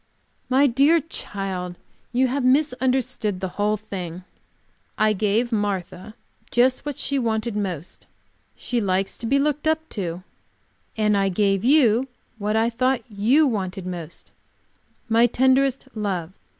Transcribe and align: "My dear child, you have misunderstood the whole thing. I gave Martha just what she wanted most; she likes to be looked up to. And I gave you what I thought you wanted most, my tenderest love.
"My 0.49 0.65
dear 0.65 0.99
child, 0.99 1.75
you 2.11 2.27
have 2.27 2.43
misunderstood 2.43 3.39
the 3.39 3.49
whole 3.49 3.77
thing. 3.77 4.23
I 4.97 5.13
gave 5.13 5.51
Martha 5.51 6.15
just 6.49 6.87
what 6.87 6.97
she 6.97 7.19
wanted 7.19 7.55
most; 7.55 8.07
she 8.55 8.81
likes 8.81 9.15
to 9.19 9.27
be 9.27 9.37
looked 9.37 9.67
up 9.67 9.87
to. 9.89 10.23
And 10.97 11.15
I 11.15 11.29
gave 11.29 11.63
you 11.63 12.07
what 12.39 12.55
I 12.55 12.67
thought 12.71 13.03
you 13.11 13.45
wanted 13.45 13.85
most, 13.85 14.31
my 15.07 15.27
tenderest 15.27 15.87
love. 15.93 16.31